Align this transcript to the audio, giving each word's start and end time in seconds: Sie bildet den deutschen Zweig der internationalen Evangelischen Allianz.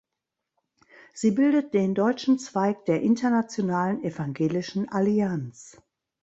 Sie 1.13 1.29
bildet 1.29 1.75
den 1.75 1.93
deutschen 1.93 2.39
Zweig 2.39 2.85
der 2.85 3.03
internationalen 3.03 4.03
Evangelischen 4.03 4.89
Allianz. 4.89 5.77